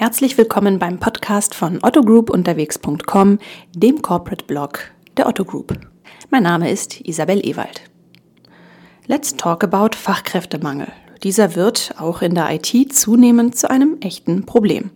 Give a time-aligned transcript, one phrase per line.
[0.00, 3.38] Herzlich willkommen beim Podcast von Otto Group unterwegs.com,
[3.74, 5.78] dem Corporate Blog der Otto Group.
[6.30, 7.82] Mein Name ist Isabel Ewald.
[9.08, 10.88] Let's talk about Fachkräftemangel.
[11.22, 14.88] Dieser wird auch in der IT zunehmend zu einem echten Problem.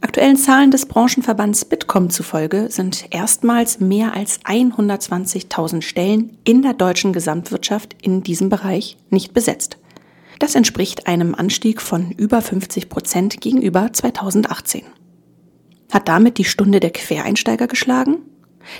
[0.00, 7.12] Aktuellen Zahlen des Branchenverbands Bitkom zufolge sind erstmals mehr als 120.000 Stellen in der deutschen
[7.12, 9.78] Gesamtwirtschaft in diesem Bereich nicht besetzt.
[10.38, 14.82] Das entspricht einem Anstieg von über 50 Prozent gegenüber 2018.
[15.92, 18.18] Hat damit die Stunde der Quereinsteiger geschlagen?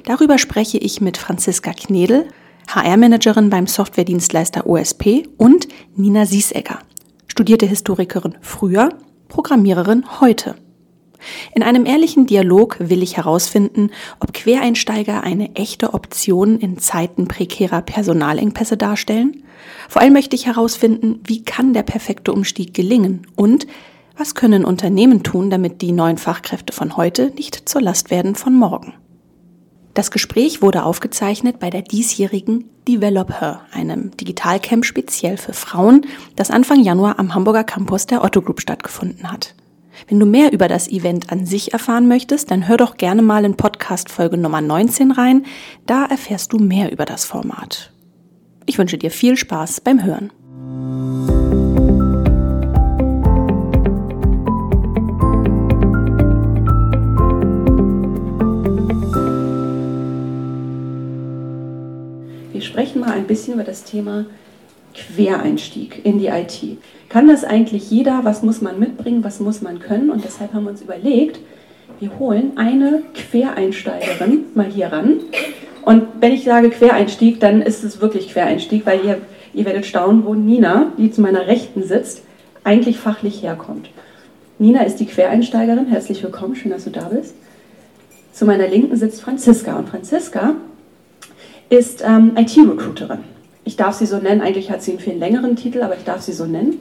[0.05, 2.29] Darüber spreche ich mit Franziska Knedel,
[2.69, 6.79] HR-Managerin beim Softwaredienstleister OSP und Nina Siesegger,
[7.27, 8.89] studierte Historikerin früher,
[9.29, 10.57] Programmiererin heute.
[11.55, 17.83] In einem ehrlichen Dialog will ich herausfinden, ob Quereinsteiger eine echte Option in Zeiten prekärer
[17.83, 19.45] Personalengpässe darstellen.
[19.89, 23.67] Vor allem möchte ich herausfinden, wie kann der perfekte Umstieg gelingen und
[24.17, 28.55] was können Unternehmen tun, damit die neuen Fachkräfte von heute nicht zur Last werden von
[28.55, 28.95] morgen.
[29.95, 36.83] Das Gespräch wurde aufgezeichnet bei der diesjährigen Developer, einem Digitalcamp speziell für Frauen, das Anfang
[36.83, 39.55] Januar am Hamburger Campus der Otto Group stattgefunden hat.
[40.07, 43.45] Wenn du mehr über das Event an sich erfahren möchtest, dann hör doch gerne mal
[43.45, 45.47] in Podcast Folge Nummer 19 rein.
[45.87, 47.91] Da erfährst du mehr über das Format.
[48.67, 50.31] Ich wünsche dir viel Spaß beim Hören.
[62.53, 64.27] Wir sprechen mal ein bisschen über das Thema
[64.95, 66.79] Quereinstieg in die IT.
[67.09, 68.21] Kann das eigentlich jeder?
[68.23, 69.25] Was muss man mitbringen?
[69.25, 70.11] Was muss man können?
[70.11, 71.41] Und deshalb haben wir uns überlegt,
[72.01, 75.21] wir holen eine Quereinsteigerin mal hier ran.
[75.83, 79.19] Und wenn ich sage Quereinstieg, dann ist es wirklich Quereinstieg, weil ihr,
[79.53, 82.23] ihr werdet staunen, wo Nina, die zu meiner Rechten sitzt,
[82.65, 83.91] eigentlich fachlich herkommt.
[84.59, 85.87] Nina ist die Quereinsteigerin.
[85.87, 87.35] Herzlich willkommen, schön, dass du da bist.
[88.33, 89.77] Zu meiner Linken sitzt Franziska.
[89.77, 90.55] Und Franziska
[91.69, 93.34] ist ähm, IT-Recruiterin
[93.65, 96.21] ich darf sie so nennen, eigentlich hat sie einen viel längeren Titel, aber ich darf
[96.21, 96.81] sie so nennen.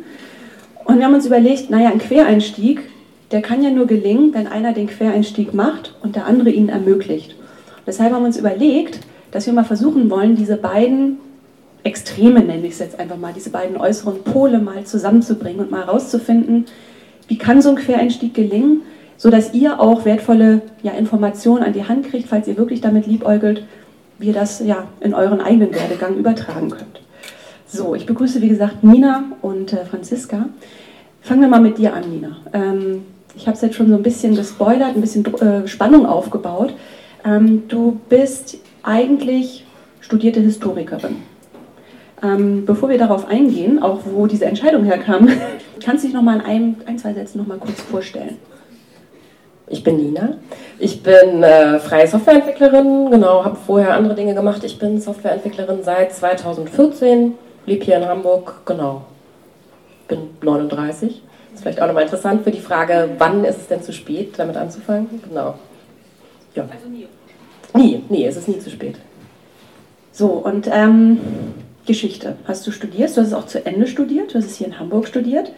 [0.85, 2.81] Und wir haben uns überlegt, naja, ein Quereinstieg,
[3.31, 7.31] der kann ja nur gelingen, wenn einer den Quereinstieg macht und der andere ihn ermöglicht.
[7.31, 8.99] Und deshalb haben wir uns überlegt,
[9.31, 11.17] dass wir mal versuchen wollen, diese beiden
[11.83, 15.85] Extreme, nenne ich es jetzt einfach mal, diese beiden äußeren Pole mal zusammenzubringen und mal
[15.85, 16.65] herauszufinden,
[17.27, 18.81] wie kann so ein Quereinstieg gelingen,
[19.17, 23.63] sodass ihr auch wertvolle ja, Informationen an die Hand kriegt, falls ihr wirklich damit liebäugelt,
[24.19, 27.01] wie ihr das ja in euren eigenen Werdegang übertragen könnt.
[27.67, 30.49] So, ich begrüße wie gesagt Nina und äh, Franziska.
[31.21, 32.37] Fangen wir mal mit dir an, Nina.
[32.53, 33.03] Ähm,
[33.35, 36.75] ich habe es jetzt schon so ein bisschen gespoilert, ein bisschen äh, Spannung aufgebaut.
[37.25, 39.65] Ähm, du bist eigentlich
[40.01, 41.15] studierte Historikerin.
[42.21, 45.27] Ähm, bevor wir darauf eingehen, auch wo diese Entscheidung herkam,
[45.83, 48.37] kannst du dich noch mal in ein, ein zwei Sätzen noch mal kurz vorstellen?
[49.67, 50.37] Ich bin Nina.
[50.79, 54.63] Ich bin äh, freie Softwareentwicklerin, genau, habe vorher andere Dinge gemacht.
[54.63, 57.33] Ich bin Softwareentwicklerin seit 2014,
[57.65, 59.05] lebe hier in Hamburg, genau.
[60.07, 61.21] Bin 39.
[61.53, 64.33] Das ist vielleicht auch nochmal interessant für die Frage, wann ist es denn zu spät,
[64.37, 65.21] damit anzufangen?
[65.27, 65.55] Genau.
[66.55, 66.63] Ja.
[66.63, 67.07] Also nie.
[67.75, 68.97] Nie, nie, es ist nie zu spät.
[70.11, 71.19] So, und ähm,
[71.85, 74.67] Geschichte hast du studiert, du hast es auch zu Ende studiert, du hast es hier
[74.67, 75.51] in Hamburg studiert.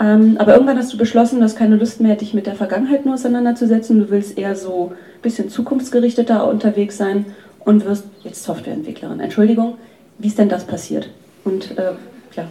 [0.00, 3.04] Ähm, aber irgendwann hast du beschlossen, du hast keine Lust mehr, dich mit der Vergangenheit
[3.04, 3.98] nur auseinanderzusetzen.
[3.98, 7.26] Du willst eher so ein bisschen zukunftsgerichteter unterwegs sein
[7.64, 9.20] und wirst jetzt Softwareentwicklerin.
[9.20, 9.76] Entschuldigung,
[10.18, 11.10] wie ist denn das passiert?
[11.44, 11.92] Und äh,
[12.36, 12.44] ja,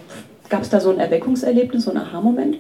[0.50, 2.58] gab es da so ein Erweckungserlebnis, so ein Aha-Moment?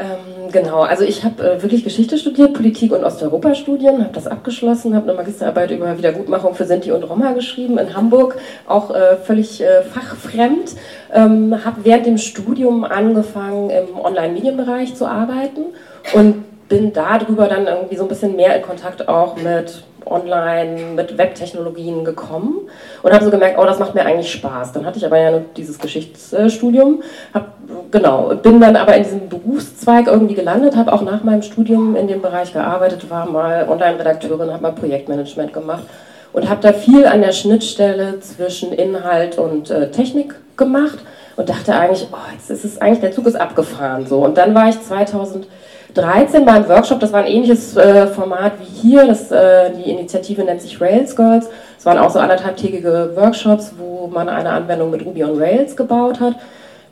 [0.00, 4.94] Ähm, genau, also ich habe äh, wirklich Geschichte studiert, Politik und Osteuropa-Studien, habe das abgeschlossen,
[4.94, 9.60] habe eine Magisterarbeit über Wiedergutmachung für Sinti und Roma geschrieben in Hamburg, auch äh, völlig
[9.60, 10.74] äh, fachfremd.
[11.12, 15.66] Ähm, habe während dem Studium angefangen, im Online-Medienbereich zu arbeiten
[16.14, 21.16] und bin darüber dann irgendwie so ein bisschen mehr in Kontakt auch mit online mit
[21.18, 22.68] Webtechnologien gekommen
[23.02, 24.72] und habe so gemerkt, oh, das macht mir eigentlich Spaß.
[24.72, 27.02] Dann hatte ich aber ja nur dieses Geschichtsstudium,
[27.34, 27.54] hab,
[27.90, 32.08] genau, bin dann aber in diesem Berufszweig irgendwie gelandet, habe auch nach meinem Studium in
[32.08, 35.84] dem Bereich gearbeitet, war mal Online-Redakteurin, habe mal Projektmanagement gemacht
[36.32, 40.98] und habe da viel an der Schnittstelle zwischen Inhalt und äh, Technik gemacht
[41.36, 44.18] und dachte eigentlich, oh, jetzt ist es eigentlich, der Zug ist abgefahren so.
[44.18, 45.46] Und dann war ich 2000
[45.94, 50.42] 13 beim Workshop, das war ein ähnliches äh, Format wie hier, das, äh, die Initiative
[50.42, 51.48] nennt sich Rails Girls.
[51.78, 56.20] Es waren auch so anderthalbtägige Workshops, wo man eine Anwendung mit Ruby on Rails gebaut
[56.20, 56.34] hat.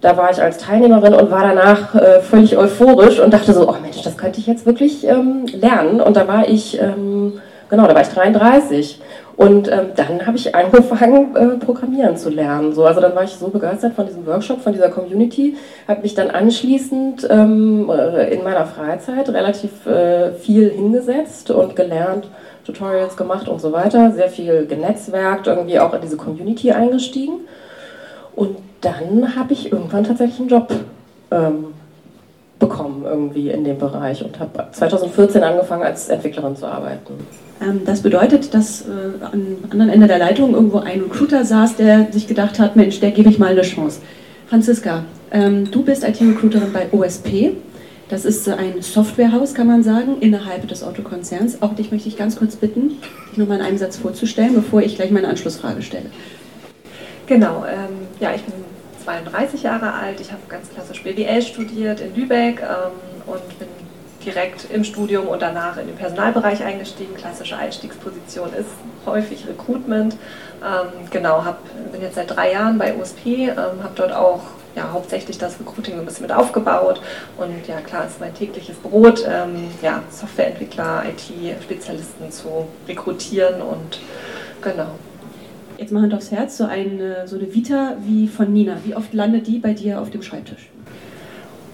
[0.00, 3.74] Da war ich als Teilnehmerin und war danach äh, völlig euphorisch und dachte so, oh
[3.82, 6.00] Mensch, das könnte ich jetzt wirklich ähm, lernen.
[6.00, 9.00] Und da war ich ähm, genau, da war ich 33.
[9.38, 12.72] Und ähm, dann habe ich angefangen, äh, Programmieren zu lernen.
[12.72, 15.56] So, also dann war ich so begeistert von diesem Workshop, von dieser Community,
[15.86, 22.28] habe mich dann anschließend ähm, äh, in meiner Freizeit relativ äh, viel hingesetzt und gelernt,
[22.64, 27.34] Tutorials gemacht und so weiter, sehr viel genetzwerkt, irgendwie auch in diese Community eingestiegen.
[28.34, 30.72] Und dann habe ich irgendwann tatsächlich einen Job
[31.30, 31.74] ähm,
[32.58, 37.14] bekommen irgendwie in dem Bereich und habe 2014 angefangen als Entwicklerin zu arbeiten.
[37.60, 42.08] Ähm, das bedeutet, dass äh, am anderen Ende der Leitung irgendwo ein Recruiter saß, der
[42.10, 44.00] sich gedacht hat, Mensch, der gebe ich mal eine Chance.
[44.48, 47.52] Franziska, ähm, du bist IT-Recruiterin bei OSP.
[48.08, 51.60] Das ist ein Softwarehaus, kann man sagen, innerhalb des Autokonzerns.
[51.60, 52.92] Auch dich möchte ich ganz kurz bitten,
[53.30, 56.06] dich nochmal in einem Satz vorzustellen, bevor ich gleich meine Anschlussfrage stelle.
[57.26, 58.54] Genau, ähm, ja, ich bin
[59.08, 62.92] 32 Jahre alt, ich habe ganz klassisch BWL studiert in Lübeck ähm,
[63.26, 63.68] und bin
[64.22, 67.14] direkt im Studium und danach in den Personalbereich eingestiegen.
[67.14, 68.68] Klassische Einstiegsposition ist
[69.06, 70.14] häufig Recruitment.
[70.62, 71.60] Ähm, genau, hab,
[71.90, 74.42] bin jetzt seit drei Jahren bei USP, ähm, habe dort auch
[74.76, 77.00] ja, hauptsächlich das Recruiting so ein bisschen mit aufgebaut.
[77.38, 84.00] Und ja, klar ist mein tägliches Brot, ähm, ja, Softwareentwickler, IT-Spezialisten zu rekrutieren und
[84.60, 84.90] genau.
[85.78, 88.78] Jetzt mal Hand aufs Herz, so eine, so eine Vita wie von Nina.
[88.84, 90.68] Wie oft landet die bei dir auf dem Schreibtisch?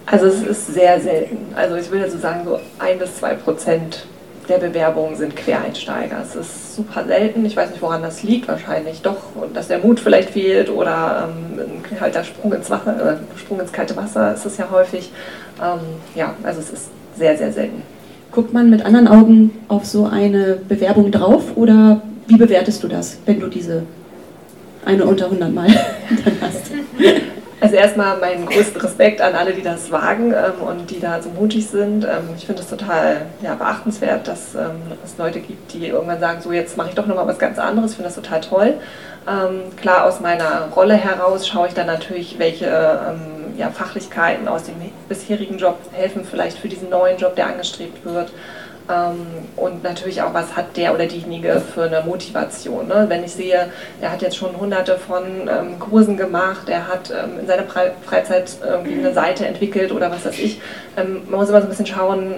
[0.05, 1.39] Also es ist sehr selten.
[1.57, 4.05] Also ich würde so sagen, so ein bis zwei Prozent
[4.47, 6.19] der Bewerbungen sind Quereinsteiger.
[6.23, 7.47] Es ist super selten.
[7.47, 8.47] Ich weiß nicht, woran das liegt.
[8.47, 9.17] Wahrscheinlich doch,
[9.55, 13.73] dass der Mut vielleicht fehlt oder ähm, halt der Sprung ins Wasser, äh, Sprung ins
[13.73, 15.11] kalte Wasser ist es ja häufig.
[15.63, 15.81] Ähm,
[16.15, 17.81] ja, also es ist sehr, sehr selten.
[18.33, 23.19] Guckt man mit anderen Augen auf so eine Bewerbung drauf oder wie bewertest du das,
[23.27, 23.83] wenn du diese
[24.85, 25.69] eine unter 100 Mal
[26.25, 26.73] dann hast?
[27.61, 31.31] Also erstmal meinen größten Respekt an alle, die das wagen ähm, und die da so
[31.31, 32.05] mutig sind.
[32.05, 36.43] Ähm, ich finde es total ja, beachtenswert, dass ähm, es Leute gibt, die irgendwann sagen,
[36.43, 37.93] so jetzt mache ich doch nochmal was ganz anderes.
[37.93, 38.75] Ich finde das total toll.
[39.27, 44.65] Ähm, klar, aus meiner Rolle heraus schaue ich dann natürlich, welche ähm, ja, Fachlichkeiten aus
[44.65, 44.75] dem
[45.09, 48.31] bisherigen Job helfen vielleicht für diesen neuen Job, der angestrebt wird.
[48.91, 49.27] Ähm,
[49.57, 52.87] und natürlich auch, was hat der oder diejenige für eine Motivation.
[52.87, 53.07] Ne?
[53.09, 53.69] Wenn ich sehe,
[54.01, 58.51] er hat jetzt schon hunderte von ähm, Kursen gemacht, er hat ähm, in seiner Freizeit
[58.63, 60.61] irgendwie eine Seite entwickelt oder was weiß ich.
[60.97, 62.35] Ähm, man muss immer so ein bisschen schauen,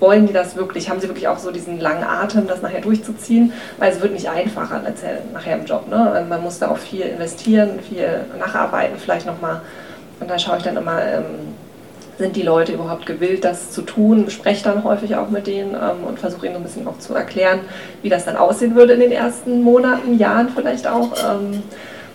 [0.00, 0.90] wollen die das wirklich?
[0.90, 3.52] Haben sie wirklich auch so diesen langen Atem, das nachher durchzuziehen?
[3.78, 4.82] Weil es wird nicht einfacher
[5.32, 5.88] nachher im Job.
[5.88, 6.16] Ne?
[6.18, 9.60] Ähm, man muss da auch viel investieren, viel nacharbeiten vielleicht nochmal.
[10.18, 11.24] Und da schaue ich dann immer ähm,
[12.18, 14.30] sind die Leute überhaupt gewillt, das zu tun?
[14.30, 17.60] Spreche dann häufig auch mit denen ähm, und versuche ihnen ein bisschen auch zu erklären,
[18.02, 21.12] wie das dann aussehen würde in den ersten Monaten, Jahren vielleicht auch.
[21.12, 21.62] Ähm,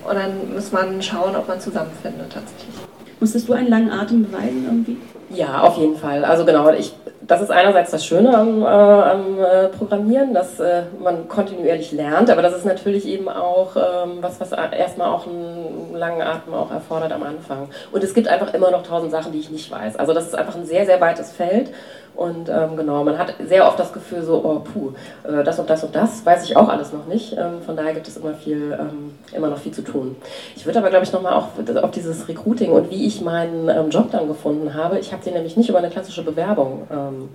[0.04, 2.76] und dann muss man schauen, ob man zusammenfindet tatsächlich.
[3.20, 4.98] Musstest du einen langen Atem beweisen irgendwie?
[5.30, 6.26] Ja, auf jeden Fall.
[6.26, 6.94] Also genau, ich
[7.28, 12.30] das ist einerseits das Schöne am, äh, am äh, Programmieren, dass äh, man kontinuierlich lernt,
[12.30, 16.72] aber das ist natürlich eben auch ähm, was, was erstmal auch einen langen Atem auch
[16.72, 17.70] erfordert am Anfang.
[17.92, 19.98] Und es gibt einfach immer noch tausend Sachen, die ich nicht weiß.
[19.98, 21.72] Also das ist einfach ein sehr, sehr weites Feld
[22.16, 24.92] und ähm, genau, man hat sehr oft das Gefühl so, oh puh,
[25.24, 27.34] äh, das und das und das weiß ich auch alles noch nicht.
[27.34, 30.16] Ähm, von daher gibt es immer viel, ähm, immer noch viel zu tun.
[30.56, 31.48] Ich würde aber, glaube ich, nochmal auch
[31.82, 35.00] auf dieses Recruiting und wie ich meinen ähm, Job dann gefunden habe.
[35.00, 37.30] Ich habe den nämlich nicht über eine klassische Bewerbung ähm,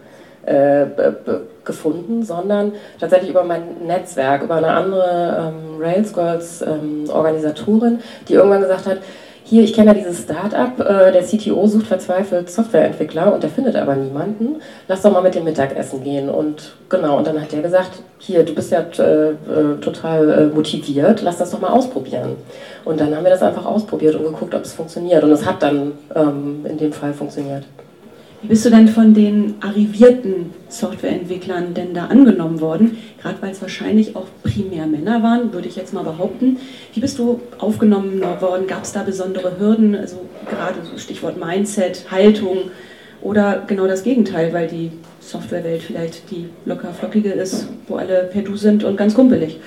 [0.45, 0.87] äh,
[1.65, 6.65] gefunden, sondern tatsächlich über mein Netzwerk, über eine andere ähm, Rails Girls
[7.09, 7.99] Organisatorin,
[8.29, 8.99] die irgendwann gesagt hat,
[9.49, 13.77] hier, ich kenne ja dieses Startup, äh, der CTO sucht verzweifelt Softwareentwickler und der findet
[13.77, 14.57] aber niemanden.
[14.89, 16.29] Lass doch mal mit dem Mittagessen gehen.
[16.29, 19.35] Und genau, und dann hat der gesagt, hier, du bist ja äh, äh,
[19.81, 22.35] total äh, motiviert, lass das doch mal ausprobieren.
[22.85, 25.23] Und dann haben wir das einfach ausprobiert und geguckt, ob es funktioniert.
[25.23, 27.63] Und es hat dann ähm, in dem Fall funktioniert.
[28.43, 32.99] Wie bist du denn von den arrivierten Softwareentwicklern denn da angenommen worden?
[33.21, 36.59] Gerade weil es wahrscheinlich auch primär Männer waren, würde ich jetzt mal behaupten.
[36.93, 38.67] Wie bist du aufgenommen worden?
[38.67, 39.95] Gab es da besondere Hürden?
[39.95, 42.71] Also gerade so Stichwort Mindset, Haltung
[43.23, 44.91] oder genau das Gegenteil, weil die
[45.21, 49.59] Softwarewelt vielleicht die locker flockige ist, wo alle per Du sind und ganz kumpelig.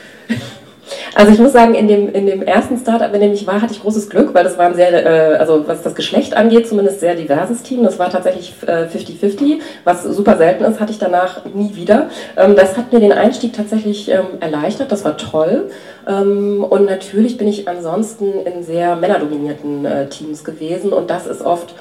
[1.16, 3.74] Also ich muss sagen, in dem, in dem ersten Startup, in dem ich war, hatte
[3.74, 7.00] ich großes Glück, weil das war ein sehr, äh, also was das Geschlecht angeht, zumindest
[7.00, 7.84] sehr diverses Team.
[7.84, 12.10] Das war tatsächlich 50-50, äh, was super selten ist, hatte ich danach nie wieder.
[12.38, 15.72] Ähm, das hat mir den Einstieg tatsächlich ähm, erleichtert, das war toll.
[16.08, 21.42] Ähm, und natürlich bin ich ansonsten in sehr männerdominierten äh, Teams gewesen und das ist
[21.42, 21.74] oft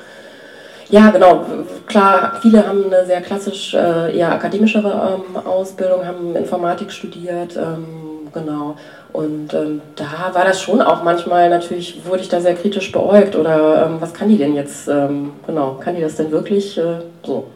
[0.90, 1.44] ja, genau.
[1.86, 8.28] Klar, viele haben eine sehr klassisch äh, eher akademischere ähm, Ausbildung, haben Informatik studiert, ähm,
[8.32, 8.76] genau.
[9.12, 13.36] Und ähm, da war das schon auch manchmal natürlich, wurde ich da sehr kritisch beäugt
[13.36, 17.00] oder ähm, was kann die denn jetzt, ähm, genau, kann die das denn wirklich äh,
[17.24, 17.46] so?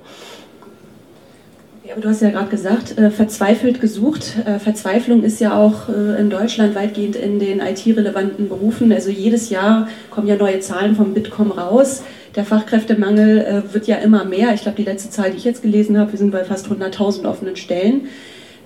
[1.84, 4.36] Ja, aber du hast ja gerade gesagt, äh, verzweifelt gesucht.
[4.46, 8.92] Äh, Verzweiflung ist ja auch äh, in Deutschland weitgehend in den IT-relevanten Berufen.
[8.92, 12.02] Also jedes Jahr kommen ja neue Zahlen vom Bitkom raus.
[12.34, 14.54] Der Fachkräftemangel äh, wird ja immer mehr.
[14.54, 17.28] Ich glaube, die letzte Zahl, die ich jetzt gelesen habe, wir sind bei fast 100.000
[17.28, 18.08] offenen Stellen.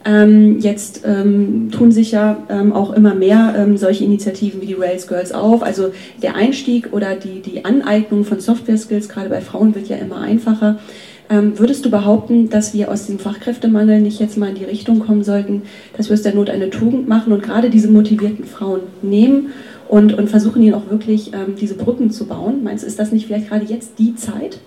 [0.07, 4.75] Ähm, jetzt ähm, tun sich ja ähm, auch immer mehr ähm, solche Initiativen wie die
[4.75, 5.65] Rails Girls auf.
[5.65, 5.91] Also
[6.23, 10.21] der Einstieg oder die, die Aneignung von Software Skills, gerade bei Frauen, wird ja immer
[10.21, 10.79] einfacher.
[11.29, 15.01] Ähm, würdest du behaupten, dass wir aus dem Fachkräftemangel nicht jetzt mal in die Richtung
[15.01, 15.63] kommen sollten,
[15.97, 19.49] dass wir aus der Not eine Tugend machen und gerade diese motivierten Frauen nehmen
[19.89, 22.63] und, und versuchen ihnen auch wirklich ähm, diese Brücken zu bauen?
[22.63, 24.61] Meinst du, ist das nicht vielleicht gerade jetzt die Zeit?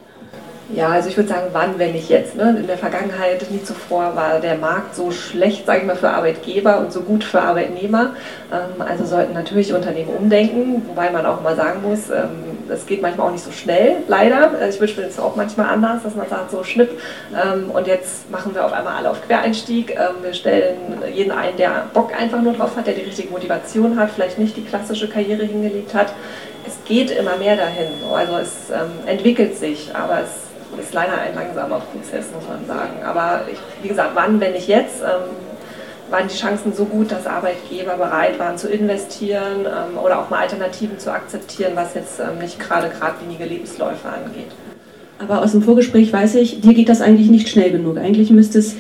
[0.71, 2.35] Ja, also ich würde sagen, wann, wenn nicht jetzt.
[2.35, 2.55] Ne?
[2.59, 6.79] In der Vergangenheit, nie zuvor, war der Markt so schlecht, sage ich mal, für Arbeitgeber
[6.79, 8.11] und so gut für Arbeitnehmer.
[8.53, 13.01] Ähm, also sollten natürlich Unternehmen umdenken, wobei man auch mal sagen muss, ähm, das geht
[13.01, 14.51] manchmal auch nicht so schnell, leider.
[14.59, 16.91] Also ich wünsche mir das auch manchmal anders, dass man sagt, so schnipp.
[17.33, 19.97] Ähm, und jetzt machen wir auf einmal alle auf Quereinstieg.
[20.21, 20.77] wir stellen
[21.11, 24.55] jeden ein, der Bock einfach nur drauf hat, der die richtige Motivation hat, vielleicht nicht
[24.55, 26.13] die klassische Karriere hingelegt hat.
[26.67, 27.88] Es geht immer mehr dahin.
[28.13, 28.71] Also es
[29.07, 30.48] entwickelt sich, aber es
[30.79, 33.03] ist leider ein langsamer Prozess, muss man sagen.
[33.05, 35.29] Aber ich, wie gesagt, wann, wenn nicht jetzt, ähm,
[36.12, 40.39] waren die Chancen so gut, dass Arbeitgeber bereit waren zu investieren ähm, oder auch mal
[40.39, 44.51] Alternativen zu akzeptieren, was jetzt ähm, nicht gerade geradlinige Lebensläufe angeht.
[45.19, 47.98] Aber aus dem Vorgespräch weiß ich, dir geht das eigentlich nicht schnell genug.
[47.98, 48.75] Eigentlich müsste es,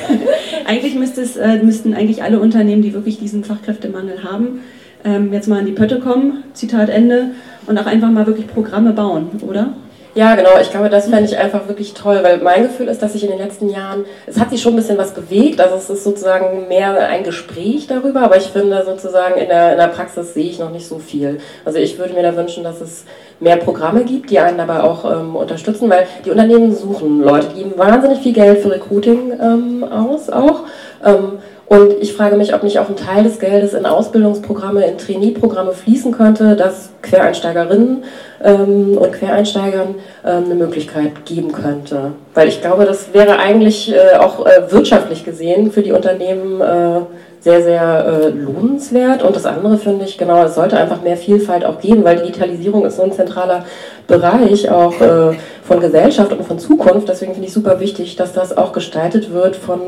[0.66, 4.60] eigentlich müsste es, äh, müssten eigentlich alle Unternehmen, die wirklich diesen Fachkräftemangel haben,
[5.04, 7.30] ähm, jetzt mal an die Pötte kommen, Zitat Ende,
[7.66, 9.74] und auch einfach mal wirklich Programme bauen, oder?
[10.18, 10.58] Ja, genau.
[10.60, 13.30] Ich glaube, das fände ich einfach wirklich toll, weil mein Gefühl ist, dass sich in
[13.30, 15.60] den letzten Jahren, es hat sich schon ein bisschen was bewegt.
[15.60, 19.78] Also es ist sozusagen mehr ein Gespräch darüber, aber ich finde sozusagen in der, in
[19.78, 21.38] der Praxis sehe ich noch nicht so viel.
[21.64, 23.04] Also ich würde mir da wünschen, dass es
[23.38, 27.62] mehr Programme gibt, die einen dabei auch ähm, unterstützen, weil die Unternehmen suchen Leute, die
[27.62, 30.64] geben wahnsinnig viel Geld für Recruiting ähm, aus auch.
[31.06, 34.96] Ähm, und ich frage mich, ob nicht auch ein Teil des Geldes in Ausbildungsprogramme, in
[34.96, 38.04] Trainee-Programme fließen könnte, dass Quereinsteigerinnen
[38.42, 42.12] ähm, und Quereinsteigern ähm, eine Möglichkeit geben könnte.
[42.32, 47.00] Weil ich glaube, das wäre eigentlich äh, auch äh, wirtschaftlich gesehen für die Unternehmen äh,
[47.40, 49.22] sehr, sehr äh, lohnenswert.
[49.22, 52.84] Und das andere finde ich, genau, es sollte einfach mehr Vielfalt auch geben, weil Digitalisierung
[52.84, 53.64] ist so ein zentraler
[54.06, 57.08] Bereich auch äh, von Gesellschaft und von Zukunft.
[57.08, 59.80] Deswegen finde ich super wichtig, dass das auch gestaltet wird von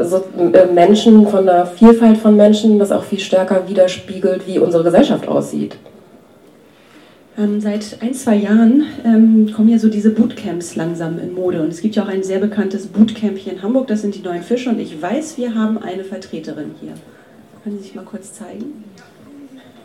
[0.00, 4.84] so, äh, Menschen, von der Vielfalt von Menschen, das auch viel stärker widerspiegelt, wie unsere
[4.84, 5.76] Gesellschaft aussieht.
[7.38, 11.62] Ähm, seit ein, zwei Jahren ähm, kommen ja so diese Bootcamps langsam in Mode.
[11.62, 14.20] Und es gibt ja auch ein sehr bekanntes Bootcamp hier in Hamburg, das sind die
[14.20, 14.68] Neuen Fische.
[14.68, 16.92] Und ich weiß, wir haben eine Vertreterin hier.
[17.64, 18.84] Können Sie sich mal kurz zeigen?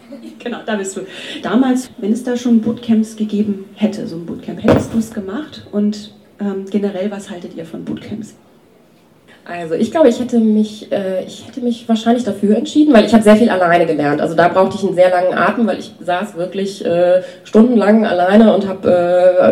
[0.39, 1.01] Genau, da bist du.
[1.43, 5.67] Damals, wenn es da schon Bootcamps gegeben hätte, so ein Bootcamp, hättest du es gemacht?
[5.73, 8.35] Und ähm, generell, was haltet ihr von Bootcamps?
[9.49, 13.13] Also ich glaube, ich hätte mich, äh, ich hätte mich wahrscheinlich dafür entschieden, weil ich
[13.13, 14.19] habe sehr viel alleine gelernt.
[14.19, 18.53] Also da brauchte ich einen sehr langen Atem, weil ich saß wirklich äh, stundenlang alleine
[18.53, 18.89] und habe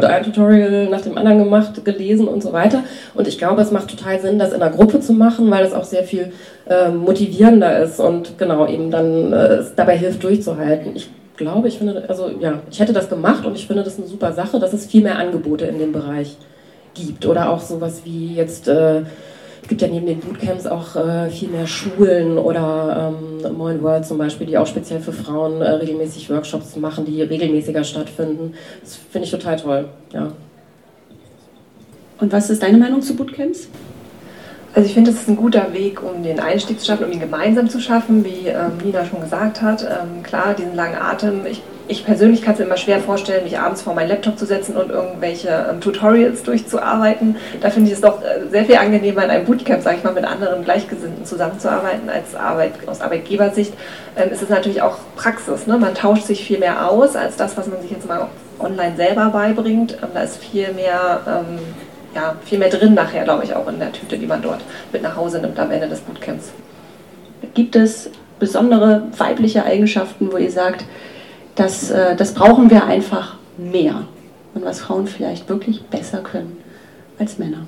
[0.02, 2.84] äh, ein Tutorial nach dem anderen gemacht, gelesen und so weiter.
[3.14, 5.72] Und ich glaube, es macht total Sinn, das in einer Gruppe zu machen, weil es
[5.72, 6.34] auch sehr viel
[6.68, 10.94] äh, motivierender ist und genau eben dann äh, es dabei hilft durchzuhalten.
[10.94, 14.08] Ich glaube, ich finde, also ja, ich hätte das gemacht und ich finde das eine
[14.08, 16.36] super Sache, dass es viel mehr Angebote in dem Bereich
[16.94, 19.04] gibt oder auch sowas wie jetzt äh,
[19.65, 24.05] es gibt ja neben den Bootcamps auch äh, viel mehr Schulen oder ähm, Moin World
[24.05, 28.53] zum Beispiel, die auch speziell für Frauen äh, regelmäßig Workshops machen, die regelmäßiger stattfinden.
[28.84, 29.89] Das finde ich total toll.
[30.13, 30.31] Ja.
[32.19, 33.67] Und was ist deine Meinung zu Bootcamps?
[34.75, 37.19] Also ich finde, das ist ein guter Weg, um den Einstieg zu schaffen, um ihn
[37.19, 39.81] gemeinsam zu schaffen, wie ähm, Nina schon gesagt hat.
[39.81, 41.43] Ähm, klar, diesen langen Atem.
[41.48, 44.46] Ich ich persönlich kann es mir immer schwer vorstellen, mich abends vor meinen Laptop zu
[44.46, 47.36] setzen und irgendwelche ähm, Tutorials durchzuarbeiten.
[47.62, 50.13] Da finde ich es doch äh, sehr viel angenehmer, in einem Bootcamp, sage ich mal,
[50.13, 53.74] mit anderen Gleichgesinnten zusammenzuarbeiten als Arbeit, aus Arbeitgebersicht.
[54.18, 55.68] Ähm, ist es natürlich auch Praxis.
[55.68, 55.77] Ne?
[55.77, 58.27] Man tauscht sich viel mehr aus als das, was man sich jetzt mal
[58.60, 59.94] online selber beibringt.
[60.01, 61.60] Ähm, da ist viel mehr, ähm,
[62.15, 64.62] ja, viel mehr drin nachher, glaube ich, auch in der Tüte, die man dort
[64.92, 66.51] mit nach Hause nimmt am Ende des Bootcamps.
[67.54, 70.86] Gibt es besondere weibliche Eigenschaften, wo ihr sagt,
[71.56, 74.04] das, äh, das brauchen wir einfach mehr.
[74.54, 76.58] Und was Frauen vielleicht wirklich besser können
[77.20, 77.68] als Männer.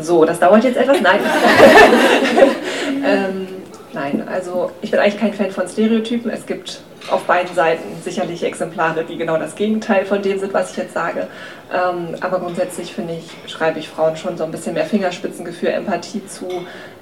[0.00, 1.00] So, das dauert jetzt etwas.
[1.00, 1.20] Nein.
[3.04, 3.48] ähm,
[3.92, 6.30] nein, also ich bin eigentlich kein Fan von Stereotypen.
[6.30, 10.72] Es gibt auf beiden Seiten sicherlich Exemplare, die genau das Gegenteil von dem sind, was
[10.72, 11.26] ich jetzt sage.
[11.72, 16.26] Ähm, aber grundsätzlich finde ich, schreibe ich Frauen schon so ein bisschen mehr Fingerspitzengefühl, Empathie
[16.26, 16.48] zu,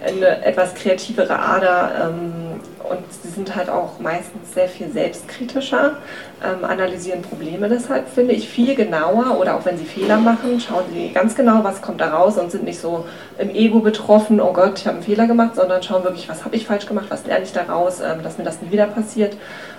[0.05, 2.11] eine etwas kreativere Ader.
[2.11, 2.50] Ähm,
[2.91, 5.99] und sie sind halt auch meistens sehr viel selbstkritischer,
[6.45, 10.85] ähm, analysieren Probleme deshalb, finde ich, viel genauer oder auch wenn sie Fehler machen, schauen
[10.93, 13.07] sie ganz genau, was kommt da raus und sind nicht so
[13.39, 16.57] im Ego betroffen, oh Gott, ich habe einen Fehler gemacht, sondern schauen wirklich, was habe
[16.57, 19.37] ich falsch gemacht, was lerne ich daraus, ähm, dass mir das nie wieder passiert.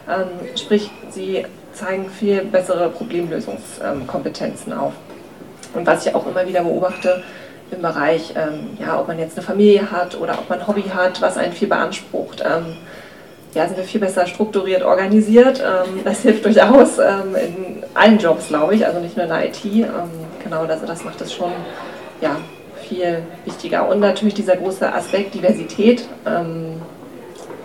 [0.09, 4.93] Ähm, sprich, sie zeigen viel bessere Problemlösungskompetenzen auf.
[5.73, 7.23] Und was ich auch immer wieder beobachte,
[7.71, 10.83] im Bereich, ähm, ja, ob man jetzt eine Familie hat oder ob man ein Hobby
[10.83, 12.41] hat, was einen viel beansprucht.
[12.41, 12.77] Ähm,
[13.53, 15.61] ja, sind wir viel besser strukturiert organisiert.
[15.61, 19.45] Ähm, das hilft durchaus ähm, in allen Jobs, glaube ich, also nicht nur in der
[19.45, 19.65] IT.
[19.65, 19.89] Ähm,
[20.43, 21.51] genau, also das macht es schon
[22.21, 22.37] ja,
[22.87, 23.87] viel wichtiger.
[23.87, 26.07] Und natürlich dieser große Aspekt Diversität.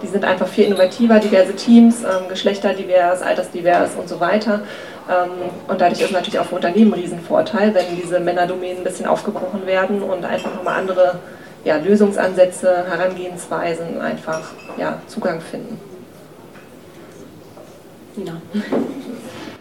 [0.03, 4.61] Die sind einfach viel innovativer, diverse Teams, geschlechterdivers, altersdivers und so weiter.
[5.09, 9.07] Ähm, und dadurch ist natürlich auch für Unternehmen ein Riesenvorteil, wenn diese Männerdomänen ein bisschen
[9.07, 11.19] aufgebrochen werden und einfach nochmal andere
[11.65, 14.43] ja, Lösungsansätze, Herangehensweisen einfach
[14.79, 15.81] ja, Zugang finden.
[18.25, 18.33] Ja.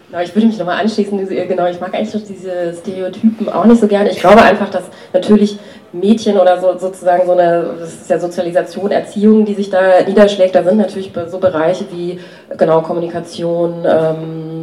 [0.08, 3.88] Genau, ich würde mich nochmal anschließen, genau, ich mag eigentlich diese Stereotypen auch nicht so
[3.88, 4.10] gerne.
[4.10, 5.58] Ich glaube einfach, dass natürlich
[5.92, 10.54] Mädchen oder so sozusagen so eine, das ist ja Sozialisation, Erziehung, die sich da niederschlägt,
[10.54, 12.20] da sind natürlich so Bereiche wie
[12.56, 14.55] genau Kommunikation, ähm,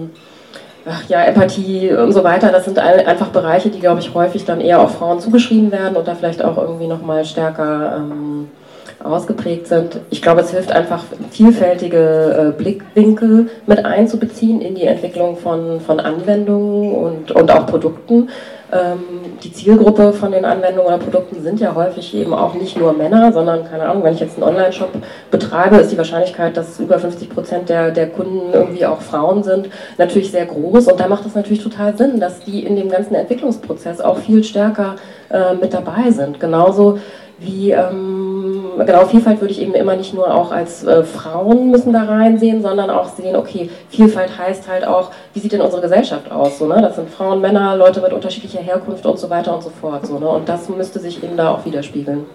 [0.85, 4.61] ach ja, Empathie und so weiter, das sind einfach Bereiche, die, glaube ich, häufig dann
[4.61, 8.49] eher auch Frauen zugeschrieben werden und da vielleicht auch irgendwie nochmal stärker ähm,
[9.03, 9.99] ausgeprägt sind.
[10.09, 15.99] Ich glaube, es hilft einfach, vielfältige äh, Blickwinkel mit einzubeziehen in die Entwicklung von, von
[15.99, 18.29] Anwendungen und, und auch Produkten.
[18.73, 22.93] Ähm, die Zielgruppe von den Anwendungen oder Produkten sind ja häufig eben auch nicht nur
[22.93, 24.89] Männer, sondern, keine Ahnung, wenn ich jetzt einen Online-Shop
[25.29, 29.69] betreibe, ist die Wahrscheinlichkeit, dass über 50 Prozent der, der Kunden irgendwie auch Frauen sind,
[29.99, 30.87] natürlich sehr groß.
[30.87, 34.43] Und da macht es natürlich total Sinn, dass die in dem ganzen Entwicklungsprozess auch viel
[34.43, 34.95] stärker
[35.29, 36.39] äh, mit dabei sind.
[36.39, 36.97] Genauso
[37.39, 38.32] wie ähm,
[38.77, 42.61] genau Vielfalt würde ich eben immer nicht nur auch als äh, Frauen müssen da reinsehen,
[42.61, 46.59] sondern auch sehen, okay, Vielfalt heißt halt auch, wie sieht denn unsere Gesellschaft aus?
[46.59, 46.81] So, ne?
[46.81, 50.05] Das sind Frauen, Männer, Leute mit unterschiedlicher Herkunft und so weiter und so fort.
[50.05, 50.27] So, ne?
[50.27, 52.25] Und das müsste sich eben da auch widerspiegeln.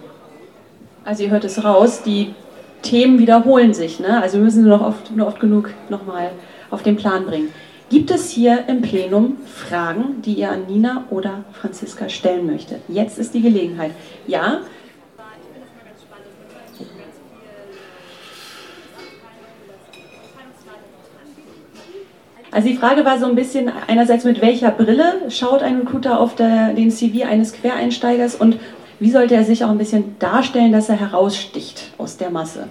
[1.05, 2.33] Also ihr hört es raus, die
[2.81, 4.21] Themen wiederholen sich, ne?
[4.21, 6.29] Also wir müssen sie noch oft, nur oft genug nochmal
[6.69, 7.49] auf den Plan bringen.
[7.89, 12.81] Gibt es hier im Plenum Fragen, die ihr an Nina oder Franziska stellen möchtet?
[12.87, 13.91] Jetzt ist die Gelegenheit.
[14.27, 14.59] Ja,
[22.51, 26.35] Also die Frage war so ein bisschen einerseits mit welcher Brille schaut ein Recruiter auf
[26.35, 28.59] der, den CV eines Quereinsteigers und
[28.99, 32.67] wie sollte er sich auch ein bisschen darstellen, dass er heraussticht aus der Masse?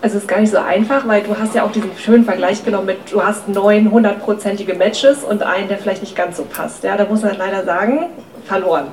[0.00, 2.64] Also es ist gar nicht so einfach, weil du hast ja auch diesen schönen Vergleich
[2.64, 6.84] genommen mit, du hast neun hundertprozentige Matches und einen, der vielleicht nicht ganz so passt.
[6.84, 8.06] Ja, da muss man leider sagen,
[8.44, 8.86] verloren.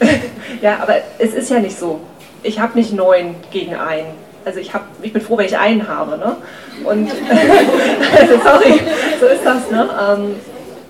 [0.62, 2.00] ja, aber es ist ja nicht so.
[2.44, 4.06] Ich habe nicht neun gegen einen
[4.44, 6.18] also ich, hab, ich bin froh, wenn ich einen habe.
[6.18, 6.36] Ne?
[6.84, 7.10] Und
[8.20, 8.80] also sorry,
[9.20, 9.70] so ist das.
[9.70, 9.88] Ne?
[10.08, 10.36] Ähm,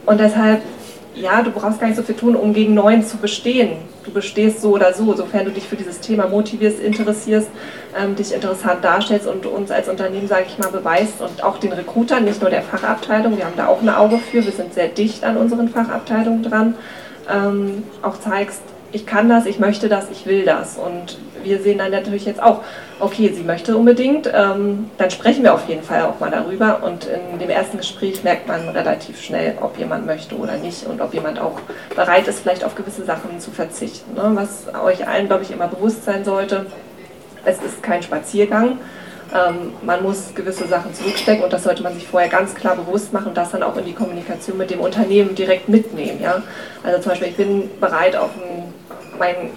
[0.07, 0.63] und deshalb,
[1.15, 3.77] ja, du brauchst gar nicht so viel tun, um gegen neun zu bestehen.
[4.05, 7.49] Du bestehst so oder so, sofern du dich für dieses Thema motivierst, interessierst,
[7.99, 11.73] ähm, dich interessant darstellst und uns als Unternehmen, sage ich mal, beweist und auch den
[11.73, 14.89] Recruitern, nicht nur der Fachabteilung, wir haben da auch ein Auge für, wir sind sehr
[14.89, 16.75] dicht an unseren Fachabteilungen dran,
[17.33, 18.61] ähm, auch zeigst,
[18.95, 20.77] ich kann das, ich möchte das, ich will das.
[20.77, 22.63] Und wir sehen dann natürlich jetzt auch,
[23.01, 26.83] okay, sie möchte unbedingt, ähm, dann sprechen wir auf jeden Fall auch mal darüber.
[26.83, 31.01] Und in dem ersten Gespräch merkt man relativ schnell, ob jemand möchte oder nicht und
[31.01, 31.59] ob jemand auch
[31.95, 34.15] bereit ist, vielleicht auf gewisse Sachen zu verzichten.
[34.15, 34.31] Ne?
[34.35, 36.67] Was euch allen, glaube ich, immer bewusst sein sollte,
[37.45, 38.79] es ist kein Spaziergang.
[39.35, 43.13] Ähm, man muss gewisse Sachen zurückstecken und das sollte man sich vorher ganz klar bewusst
[43.13, 46.21] machen und das dann auch in die Kommunikation mit dem Unternehmen direkt mitnehmen.
[46.23, 46.43] Ja?
[46.85, 48.64] Also zum Beispiel, ich bin bereit, auf ein
[49.19, 49.51] mein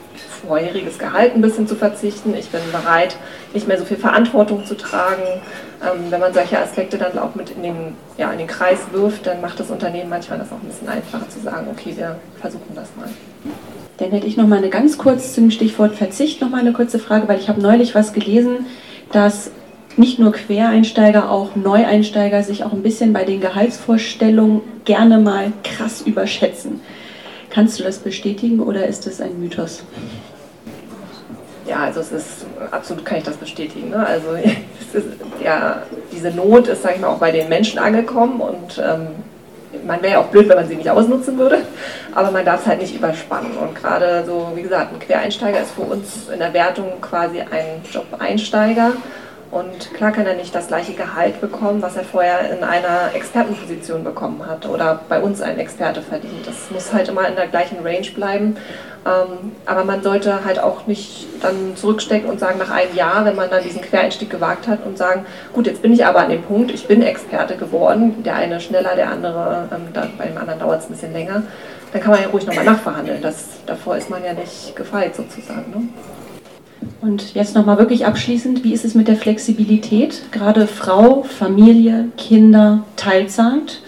[0.48, 2.34] vorheriges Gehalt ein bisschen zu verzichten.
[2.36, 3.18] Ich bin bereit,
[3.54, 5.24] nicht mehr so viel Verantwortung zu tragen.
[5.82, 7.76] Ähm, wenn man solche Aspekte dann auch mit in den,
[8.18, 11.30] ja, in den Kreis wirft, dann macht das Unternehmen manchmal das auch ein bisschen einfacher
[11.30, 13.10] zu sagen, okay, wir versuchen das mal.
[13.98, 17.00] Dann hätte ich noch mal eine ganz kurz zum Stichwort Verzicht noch mal eine kurze
[17.00, 18.66] Frage, weil ich habe neulich was gelesen,
[19.12, 19.52] dass
[19.98, 26.02] nicht nur Quereinsteiger, auch Neueinsteiger sich auch ein bisschen bei den Gehaltsvorstellungen gerne mal krass
[26.02, 26.80] überschätzen.
[27.50, 29.84] Kannst du das bestätigen oder ist das ein Mythos?
[31.68, 33.90] Ja, also es ist absolut kann ich das bestätigen.
[33.90, 34.06] Ne?
[34.06, 34.32] Also
[34.94, 35.06] ist,
[35.44, 39.08] ja, diese Not ist, sage ich mal, auch bei den Menschen angekommen und ähm,
[39.86, 41.60] man wäre ja auch blöd, wenn man sie nicht ausnutzen würde,
[42.16, 43.58] aber man darf es halt nicht überspannen.
[43.58, 47.82] Und gerade so, wie gesagt, ein Quereinsteiger ist für uns in der Wertung quasi ein
[47.92, 48.94] Job-Einsteiger.
[49.50, 54.04] Und klar kann er nicht das gleiche Gehalt bekommen, was er vorher in einer Expertenposition
[54.04, 56.46] bekommen hat oder bei uns ein Experte verdient.
[56.46, 58.58] Das muss halt immer in der gleichen Range bleiben.
[59.06, 63.36] Ähm, aber man sollte halt auch nicht dann zurückstecken und sagen, nach einem Jahr, wenn
[63.36, 66.44] man dann diesen Quereinstieg gewagt hat und sagen, gut, jetzt bin ich aber an dem
[66.44, 70.82] Punkt, ich bin Experte geworden, der eine schneller, der andere, ähm, bei dem anderen dauert
[70.82, 71.44] es ein bisschen länger,
[71.94, 73.22] dann kann man ja ruhig nochmal nachverhandeln.
[73.22, 75.72] Das, davor ist man ja nicht gefeit sozusagen.
[75.72, 75.88] Ne?
[77.02, 80.32] Und jetzt nochmal wirklich abschließend, wie ist es mit der Flexibilität?
[80.32, 83.82] Gerade Frau, Familie, Kinder, Teilzeit?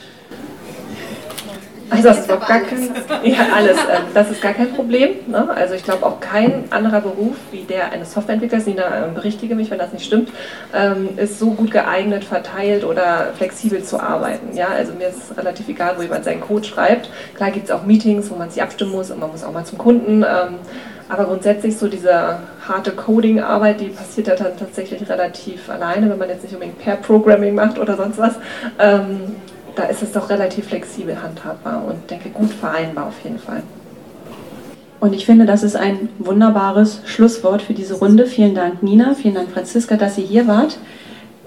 [1.91, 2.91] Also das ist gar kein,
[3.23, 5.09] ja, alles, ähm, das ist gar kein Problem.
[5.27, 5.49] Ne?
[5.55, 9.71] Also ich glaube auch kein anderer Beruf wie der eines Softwareentwicklers, Nina, ähm, berichtige mich,
[9.71, 10.29] wenn das nicht stimmt,
[10.73, 14.55] ähm, ist so gut geeignet, verteilt oder flexibel zu arbeiten.
[14.55, 17.09] Ja, also mir ist relativ egal, wo jemand seinen Code schreibt.
[17.35, 19.65] Klar gibt es auch Meetings, wo man sich abstimmen muss und man muss auch mal
[19.65, 20.23] zum Kunden.
[21.09, 26.29] Aber grundsätzlich so diese harte Coding-Arbeit, die passiert ja dann tatsächlich relativ alleine, wenn man
[26.29, 28.35] jetzt nicht unbedingt Pair-Programming macht oder sonst was
[29.79, 33.63] da ist es doch relativ flexibel handhabbar und denke gut vereinbar auf jeden Fall.
[34.99, 38.25] Und ich finde, das ist ein wunderbares Schlusswort für diese Runde.
[38.25, 39.13] Vielen Dank, Nina.
[39.13, 40.77] Vielen Dank, Franziska, dass ihr hier wart.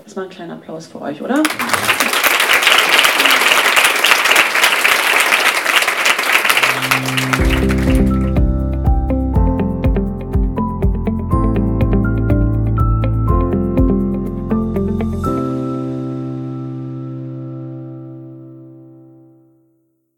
[0.05, 1.43] Das war ein kleiner Applaus für euch, oder?